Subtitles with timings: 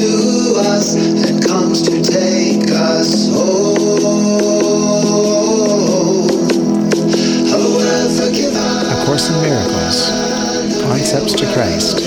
[0.00, 3.74] to us and comes to take us home.
[8.90, 10.10] A Course in Miracles
[10.82, 12.00] Concepts to Christ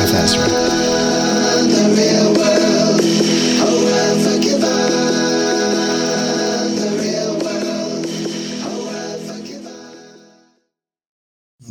[0.00, 0.48] with Ezra.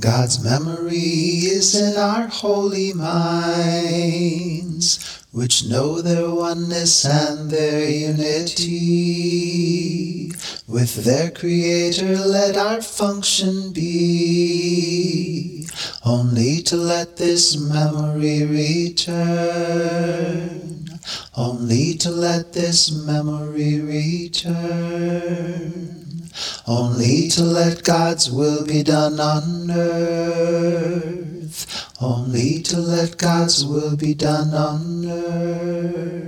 [0.09, 4.17] God's memory is in our holy minds,
[5.31, 8.71] which know their oneness and their unity.
[10.67, 15.67] With their Creator, let our function be
[16.03, 19.29] only to let this memory return.
[21.37, 24.79] Only to let this memory return.
[26.67, 31.19] Only to let God's will be done on earth.
[32.01, 36.18] Only to let God's will be done on earth.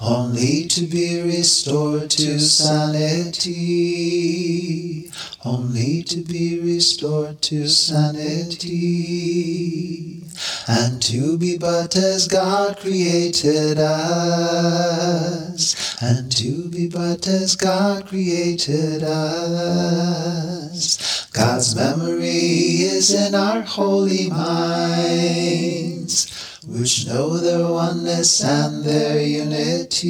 [0.00, 3.50] Only to be restored to sanity.
[5.44, 8.78] Only to be restored to sanity.
[10.68, 14.04] And to be but as God created us.
[16.00, 20.38] And to be but as God created us.
[21.38, 26.26] God's memory is in our holy minds,
[26.66, 30.00] which know their oneness and their unity.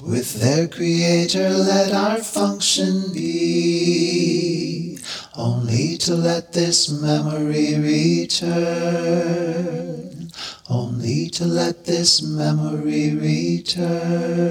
[0.00, 4.98] With their Creator, let our function be
[5.36, 8.70] only to let this memory return.
[10.70, 14.46] Only to let this memory return.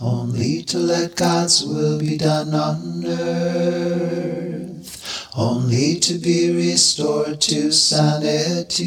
[0.00, 3.85] Only to let God's will be done on earth.
[5.38, 8.86] Only to be restored to sanity.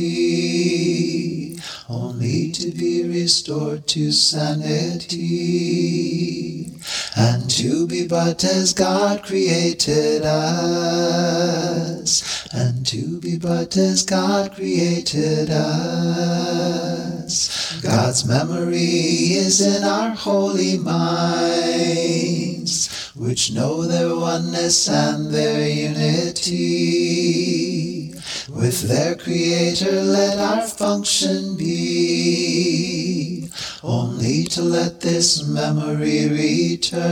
[1.88, 5.30] Only to be restored to sanity.
[7.16, 10.50] And to be but as God created us.
[12.52, 16.80] And to be but as God created us.
[17.82, 22.10] God's memory is in our holy minds,
[23.20, 26.56] which know their oneness and their unity.
[28.48, 33.50] With their Creator, let our function be
[33.84, 37.10] only to let this memory return.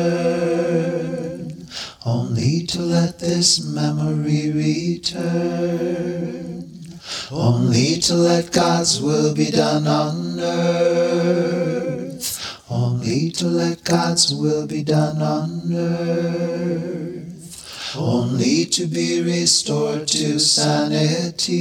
[2.05, 5.83] Only to let this memory return.
[7.31, 11.56] Only to let God's will be done on earth.
[12.79, 17.17] Only to let God's will be done on earth.
[17.97, 21.55] Only to be restored to sanity.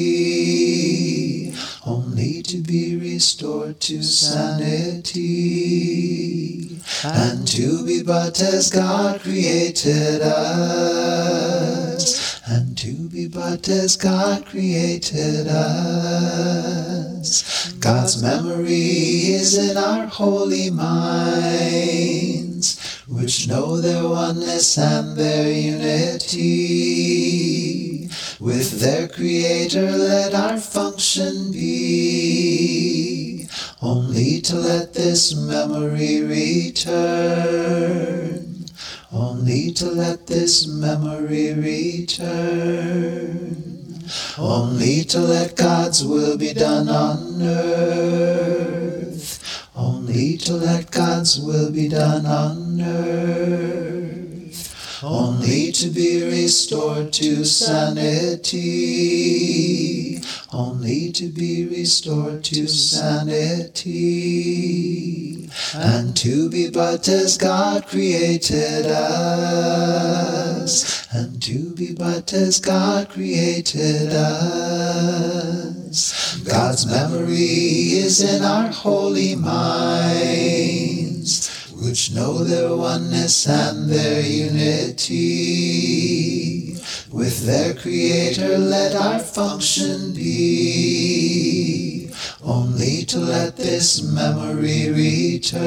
[1.86, 5.06] Only to be restored to sanity.
[7.02, 11.55] And to be but as God created us.
[13.36, 16.46] But as God created us.
[17.74, 21.76] God's memory is in our holy minds,
[23.06, 26.38] which know their oneness and their unity.
[28.40, 33.46] With their Creator, let our function be
[33.82, 36.86] only to let this memory return.
[39.16, 42.36] Only to let this memory return.
[44.36, 49.16] Only to let God's will be done on earth.
[49.74, 53.85] Only to let God's will be done on earth.
[55.08, 58.58] Only to be restored to sanity.
[60.52, 63.78] Only to be restored to sanity.
[65.76, 69.06] And to be but as God created us.
[71.14, 75.06] And to be but as God created us.
[76.42, 80.85] God's memory is in our holy minds,
[81.80, 85.16] which know their oneness and their unity.
[87.12, 92.10] With their Creator, let our function be
[92.42, 95.66] only to let this memory return.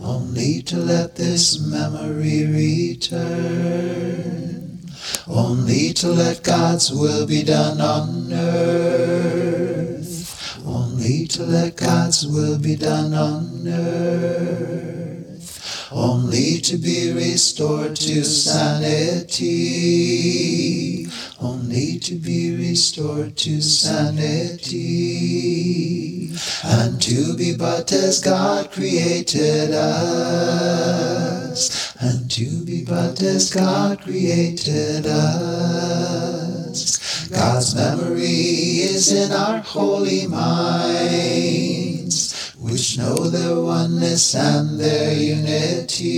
[0.00, 3.58] Only to let this memory return.
[5.26, 9.37] Only to let God's will be done on earth.
[11.08, 15.88] Only to let God's will be done on earth.
[15.90, 19.46] only to be restored to sanity,
[21.40, 24.68] only to be restored to sanity,
[26.62, 35.06] and to be but as God created us, and to be but as God created
[35.06, 36.37] us.
[37.30, 41.98] God's memory is in our holy minds
[42.58, 46.08] which know their oneness and their unity.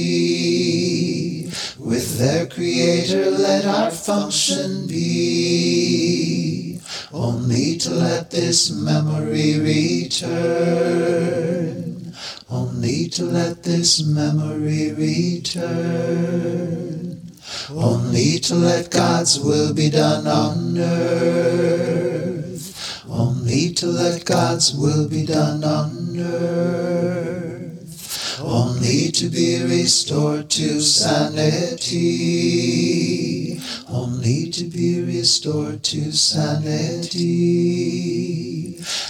[1.78, 6.80] With their Creator, let our function be.
[7.12, 10.22] Only to let this memory return,
[12.48, 15.80] only to let this memory return,
[17.70, 25.26] only to let God's will be done on earth, only to let God's will be
[25.26, 32.00] done on earth, only to be restored to sanity,
[33.88, 37.20] only to be restored to sanity,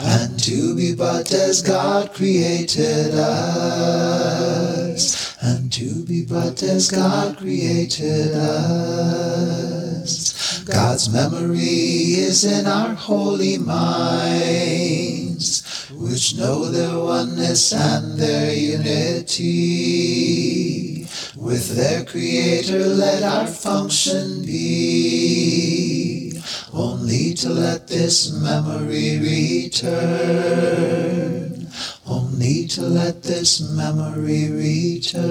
[0.00, 4.79] and to be but as God created us,
[5.42, 10.10] and to be but as God created us.
[10.64, 14.82] God's memory is in our holy minds,
[15.90, 19.70] which know their oneness and their unity.
[21.36, 25.90] With their Creator, let our function be
[26.72, 29.18] only to let this memory
[29.70, 29.90] return,
[32.10, 35.22] only to let this memory return,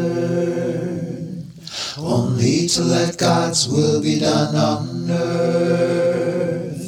[1.98, 6.86] only to let God's will be done on earth,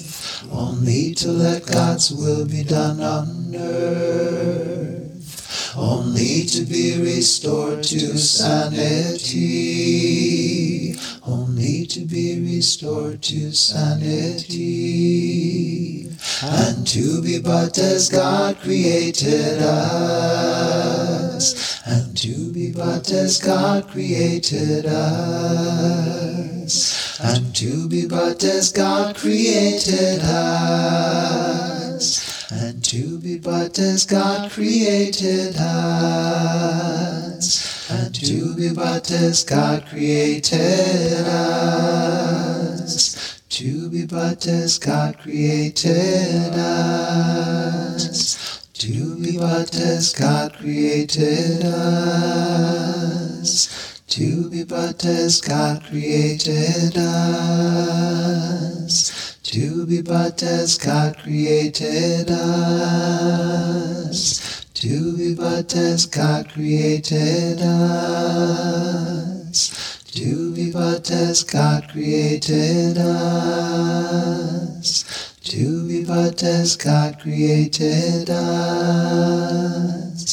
[0.49, 9.41] only to let God's will be done on earth, only to be restored to sanity,
[12.61, 14.45] restored to sanity,
[16.43, 21.01] and to be but as God created us,
[21.87, 25.49] and to be but as God created us,
[27.19, 31.41] and to be but as God created us,
[32.51, 36.11] and to be but as God created us,
[37.89, 42.10] and to be but as God created us,
[43.91, 47.97] be but as God created us,
[48.71, 52.41] to be but as God created us,
[54.07, 57.81] to be but as God created us,
[59.43, 63.51] to be but as God created us,
[64.73, 68.71] to be but as God created us,
[70.13, 75.03] to be but as God created us,
[75.43, 80.25] to be but as God created us,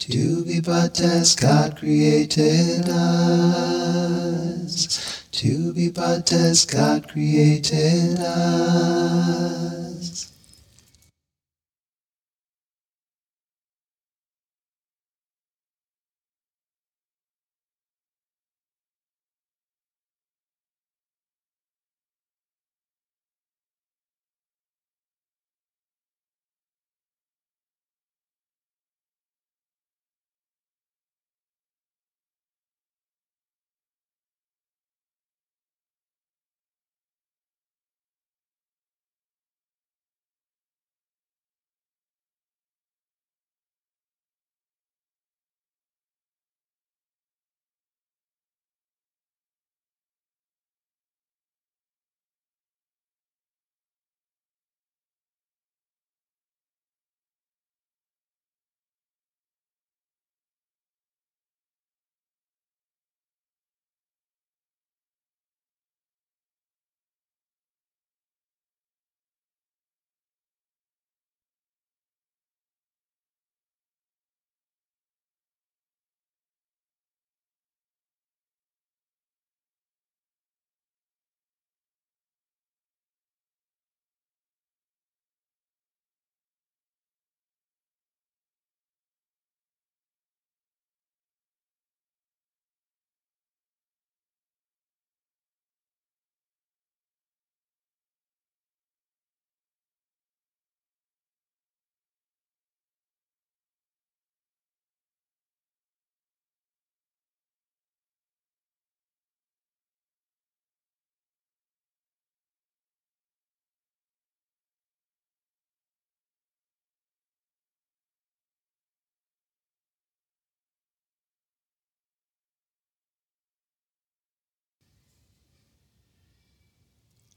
[0.00, 9.91] to be but as God created us, to be but as God created us.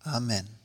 [0.05, 0.64] Amen.